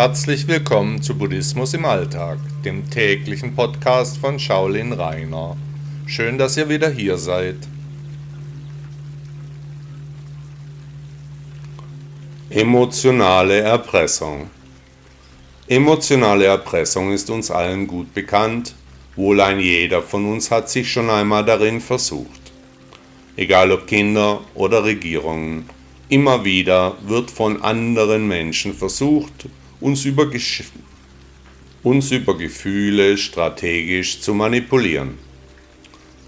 Herzlich 0.00 0.46
willkommen 0.46 1.02
zu 1.02 1.18
Buddhismus 1.18 1.74
im 1.74 1.84
Alltag, 1.84 2.38
dem 2.64 2.88
täglichen 2.88 3.56
Podcast 3.56 4.18
von 4.18 4.38
Shaolin 4.38 4.92
Rainer. 4.92 5.56
Schön, 6.06 6.38
dass 6.38 6.56
ihr 6.56 6.68
wieder 6.68 6.88
hier 6.88 7.18
seid. 7.18 7.56
Emotionale 12.48 13.58
Erpressung 13.58 14.48
Emotionale 15.66 16.44
Erpressung 16.44 17.12
ist 17.12 17.28
uns 17.28 17.50
allen 17.50 17.88
gut 17.88 18.14
bekannt, 18.14 18.76
wohl 19.16 19.40
ein 19.40 19.58
jeder 19.58 20.00
von 20.00 20.30
uns 20.30 20.52
hat 20.52 20.70
sich 20.70 20.92
schon 20.92 21.10
einmal 21.10 21.44
darin 21.44 21.80
versucht. 21.80 22.52
Egal 23.34 23.72
ob 23.72 23.88
Kinder 23.88 24.42
oder 24.54 24.84
Regierungen, 24.84 25.68
immer 26.08 26.44
wieder 26.44 26.96
wird 27.04 27.32
von 27.32 27.60
anderen 27.62 28.28
Menschen 28.28 28.72
versucht, 28.74 29.48
uns 29.80 30.04
über, 30.04 30.30
uns 31.82 32.10
über 32.10 32.36
Gefühle 32.36 33.16
strategisch 33.16 34.20
zu 34.20 34.34
manipulieren. 34.34 35.18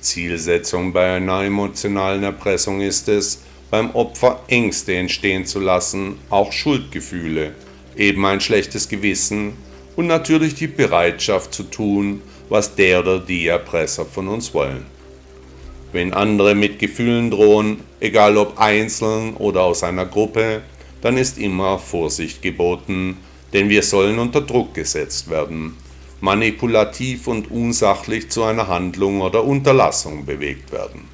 Zielsetzung 0.00 0.92
bei 0.92 1.16
einer 1.16 1.42
emotionalen 1.42 2.22
Erpressung 2.24 2.80
ist 2.80 3.08
es, 3.08 3.42
beim 3.70 3.90
Opfer 3.92 4.40
Ängste 4.48 4.94
entstehen 4.94 5.46
zu 5.46 5.58
lassen, 5.58 6.18
auch 6.28 6.52
Schuldgefühle, 6.52 7.54
eben 7.96 8.24
ein 8.26 8.40
schlechtes 8.40 8.88
Gewissen 8.88 9.54
und 9.96 10.06
natürlich 10.06 10.54
die 10.54 10.66
Bereitschaft 10.66 11.54
zu 11.54 11.64
tun, 11.64 12.20
was 12.48 12.74
der 12.74 13.00
oder 13.00 13.18
die 13.18 13.46
Erpresser 13.46 14.04
von 14.04 14.28
uns 14.28 14.52
wollen. 14.52 14.84
Wenn 15.92 16.12
andere 16.12 16.54
mit 16.54 16.78
Gefühlen 16.78 17.30
drohen, 17.30 17.80
egal 18.00 18.36
ob 18.36 18.58
einzeln 18.58 19.34
oder 19.34 19.62
aus 19.62 19.82
einer 19.82 20.06
Gruppe, 20.06 20.62
dann 21.00 21.16
ist 21.16 21.38
immer 21.38 21.78
Vorsicht 21.78 22.42
geboten, 22.42 23.16
denn 23.52 23.68
wir 23.68 23.82
sollen 23.82 24.18
unter 24.18 24.40
Druck 24.40 24.74
gesetzt 24.74 25.28
werden, 25.30 25.76
manipulativ 26.20 27.26
und 27.26 27.50
unsachlich 27.50 28.30
zu 28.30 28.44
einer 28.44 28.68
Handlung 28.68 29.20
oder 29.20 29.44
Unterlassung 29.44 30.24
bewegt 30.24 30.72
werden. 30.72 31.08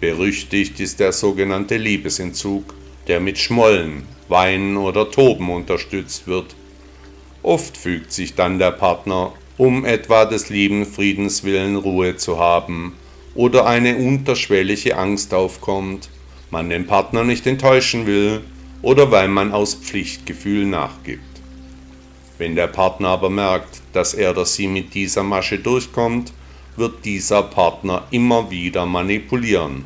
Berüchtigt 0.00 0.78
ist 0.80 1.00
der 1.00 1.12
sogenannte 1.12 1.76
Liebesentzug, 1.76 2.74
der 3.08 3.20
mit 3.20 3.38
Schmollen, 3.38 4.02
Weinen 4.28 4.76
oder 4.76 5.10
Toben 5.10 5.50
unterstützt 5.50 6.26
wird. 6.26 6.54
Oft 7.42 7.76
fügt 7.76 8.12
sich 8.12 8.34
dann 8.34 8.58
der 8.58 8.72
Partner, 8.72 9.32
um 9.56 9.84
etwa 9.84 10.26
des 10.26 10.50
lieben 10.50 10.84
Friedens 10.84 11.44
willen 11.44 11.76
Ruhe 11.76 12.16
zu 12.16 12.38
haben, 12.38 12.94
oder 13.34 13.66
eine 13.66 13.96
unterschwellige 13.96 14.96
Angst 14.96 15.32
aufkommt, 15.32 16.08
man 16.50 16.70
den 16.70 16.86
Partner 16.86 17.24
nicht 17.24 17.46
enttäuschen 17.46 18.06
will 18.06 18.42
oder 18.82 19.10
weil 19.10 19.28
man 19.28 19.52
aus 19.52 19.74
Pflichtgefühl 19.74 20.66
nachgibt. 20.66 21.22
Wenn 22.38 22.54
der 22.54 22.66
Partner 22.66 23.08
aber 23.08 23.30
merkt, 23.30 23.80
dass 23.92 24.14
er 24.14 24.32
oder 24.32 24.44
sie 24.44 24.68
mit 24.68 24.94
dieser 24.94 25.22
Masche 25.22 25.58
durchkommt, 25.58 26.32
wird 26.76 27.04
dieser 27.04 27.42
Partner 27.42 28.06
immer 28.10 28.50
wieder 28.50 28.84
manipulieren. 28.84 29.84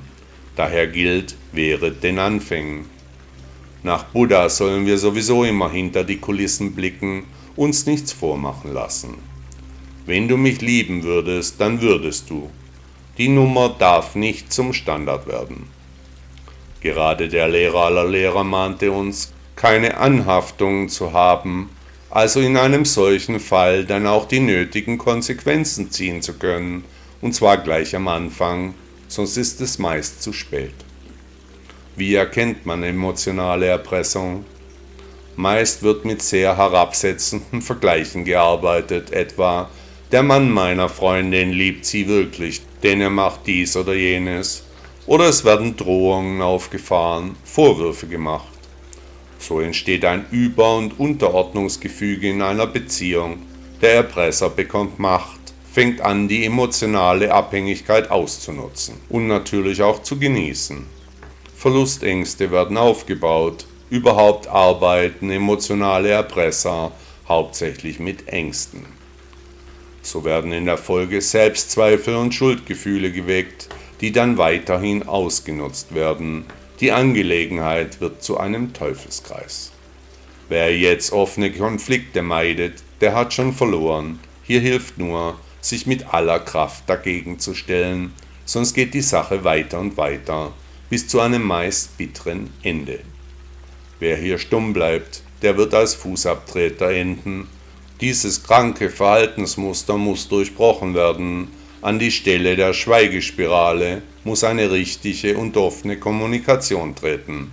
Daher 0.56 0.88
gilt, 0.88 1.36
wehret 1.52 2.02
den 2.02 2.18
Anfängen. 2.18 2.86
Nach 3.82 4.04
Buddha 4.04 4.48
sollen 4.48 4.84
wir 4.84 4.98
sowieso 4.98 5.44
immer 5.44 5.70
hinter 5.70 6.04
die 6.04 6.18
Kulissen 6.18 6.74
blicken, 6.74 7.24
uns 7.56 7.86
nichts 7.86 8.12
vormachen 8.12 8.74
lassen. 8.74 9.14
Wenn 10.06 10.28
du 10.28 10.36
mich 10.36 10.60
lieben 10.60 11.02
würdest, 11.02 11.60
dann 11.60 11.80
würdest 11.80 12.28
du. 12.28 12.50
Die 13.16 13.28
Nummer 13.28 13.68
darf 13.68 14.16
nicht 14.16 14.52
zum 14.52 14.72
Standard 14.72 15.26
werden. 15.26 15.68
Gerade 16.80 17.28
der 17.28 17.48
Lehrer 17.48 17.86
aller 17.86 18.06
Lehrer 18.06 18.44
mahnte 18.44 18.92
uns, 18.92 19.32
keine 19.56 19.98
Anhaftungen 19.98 20.88
zu 20.88 21.12
haben, 21.12 21.70
also 22.08 22.40
in 22.40 22.56
einem 22.56 22.84
solchen 22.84 23.38
Fall 23.38 23.84
dann 23.84 24.06
auch 24.06 24.26
die 24.26 24.40
nötigen 24.40 24.98
Konsequenzen 24.98 25.90
ziehen 25.90 26.22
zu 26.22 26.34
können, 26.34 26.84
und 27.20 27.34
zwar 27.34 27.58
gleich 27.58 27.94
am 27.94 28.08
Anfang, 28.08 28.74
sonst 29.08 29.36
ist 29.36 29.60
es 29.60 29.78
meist 29.78 30.22
zu 30.22 30.32
spät. 30.32 30.74
Wie 31.96 32.14
erkennt 32.14 32.64
man 32.64 32.82
emotionale 32.82 33.66
Erpressung? 33.66 34.44
Meist 35.36 35.82
wird 35.82 36.04
mit 36.04 36.22
sehr 36.22 36.56
herabsetzenden 36.56 37.60
Vergleichen 37.62 38.24
gearbeitet, 38.24 39.12
etwa 39.12 39.68
der 40.10 40.22
Mann 40.22 40.50
meiner 40.50 40.88
Freundin 40.88 41.52
liebt 41.52 41.84
sie 41.84 42.08
wirklich, 42.08 42.62
denn 42.82 43.00
er 43.00 43.10
macht 43.10 43.46
dies 43.46 43.76
oder 43.76 43.94
jenes, 43.94 44.64
oder 45.10 45.24
es 45.24 45.44
werden 45.44 45.76
Drohungen 45.76 46.40
aufgefahren, 46.40 47.34
Vorwürfe 47.42 48.06
gemacht. 48.06 48.46
So 49.40 49.58
entsteht 49.58 50.04
ein 50.04 50.24
Über- 50.30 50.76
und 50.76 51.00
Unterordnungsgefüge 51.00 52.30
in 52.30 52.40
einer 52.40 52.68
Beziehung. 52.68 53.38
Der 53.82 53.94
Erpresser 53.94 54.50
bekommt 54.50 55.00
Macht, 55.00 55.40
fängt 55.72 56.00
an, 56.00 56.28
die 56.28 56.44
emotionale 56.44 57.34
Abhängigkeit 57.34 58.08
auszunutzen 58.08 58.98
und 59.08 59.26
natürlich 59.26 59.82
auch 59.82 60.00
zu 60.00 60.16
genießen. 60.16 60.86
Verlustängste 61.56 62.52
werden 62.52 62.76
aufgebaut, 62.76 63.66
überhaupt 63.90 64.46
arbeiten 64.46 65.28
emotionale 65.32 66.10
Erpresser 66.10 66.92
hauptsächlich 67.26 67.98
mit 67.98 68.28
Ängsten. 68.28 68.86
So 70.02 70.24
werden 70.24 70.52
in 70.52 70.66
der 70.66 70.78
Folge 70.78 71.20
Selbstzweifel 71.20 72.14
und 72.14 72.32
Schuldgefühle 72.32 73.10
geweckt, 73.10 73.68
die 74.00 74.12
dann 74.12 74.38
weiterhin 74.38 75.06
ausgenutzt 75.06 75.94
werden, 75.94 76.46
die 76.80 76.92
Angelegenheit 76.92 78.00
wird 78.00 78.22
zu 78.22 78.38
einem 78.38 78.72
Teufelskreis. 78.72 79.72
Wer 80.48 80.76
jetzt 80.76 81.12
offene 81.12 81.52
Konflikte 81.52 82.22
meidet, 82.22 82.82
der 83.00 83.14
hat 83.14 83.34
schon 83.34 83.52
verloren. 83.52 84.18
Hier 84.42 84.60
hilft 84.60 84.98
nur, 84.98 85.38
sich 85.60 85.86
mit 85.86 86.12
aller 86.12 86.40
Kraft 86.40 86.88
dagegen 86.88 87.38
zu 87.38 87.54
stellen, 87.54 88.14
sonst 88.46 88.74
geht 88.74 88.94
die 88.94 89.02
Sache 89.02 89.44
weiter 89.44 89.78
und 89.78 89.96
weiter, 89.96 90.52
bis 90.88 91.06
zu 91.06 91.20
einem 91.20 91.42
meist 91.42 91.98
bitteren 91.98 92.50
Ende. 92.62 93.00
Wer 94.00 94.16
hier 94.16 94.38
stumm 94.38 94.72
bleibt, 94.72 95.22
der 95.42 95.56
wird 95.56 95.74
als 95.74 95.94
Fußabtreter 95.94 96.90
enden. 96.90 97.46
Dieses 98.00 98.42
kranke 98.42 98.88
Verhaltensmuster 98.88 99.98
muss 99.98 100.28
durchbrochen 100.28 100.94
werden, 100.94 101.48
an 101.82 101.98
die 101.98 102.10
Stelle 102.10 102.56
der 102.56 102.74
Schweigespirale 102.74 104.02
muss 104.24 104.44
eine 104.44 104.70
richtige 104.70 105.38
und 105.38 105.56
offene 105.56 105.98
Kommunikation 105.98 106.94
treten. 106.94 107.52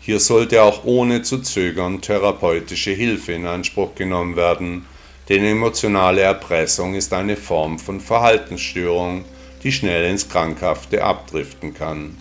Hier 0.00 0.20
sollte 0.20 0.62
auch 0.62 0.84
ohne 0.84 1.22
zu 1.22 1.38
zögern 1.38 2.00
therapeutische 2.00 2.92
Hilfe 2.92 3.32
in 3.32 3.46
Anspruch 3.46 3.96
genommen 3.96 4.36
werden, 4.36 4.86
denn 5.28 5.44
emotionale 5.44 6.20
Erpressung 6.20 6.94
ist 6.94 7.12
eine 7.12 7.36
Form 7.36 7.80
von 7.80 8.00
Verhaltensstörung, 8.00 9.24
die 9.64 9.72
schnell 9.72 10.08
ins 10.08 10.28
Krankhafte 10.28 11.02
abdriften 11.02 11.74
kann. 11.74 12.16